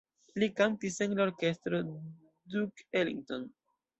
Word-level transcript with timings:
Li 0.43 0.47
kantis 0.59 0.95
en 1.05 1.13
la 1.19 1.25
Orkestro 1.25 1.83
Duke 2.55 2.87
Ellington. 3.03 3.45